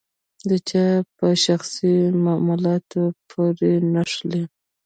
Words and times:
د 0.49 0.51
چا 0.69 0.87
په 1.17 1.27
شخصي 1.45 1.93
معاملاتو 2.23 3.03
پورې 3.29 3.71
نښلي. 3.93 4.43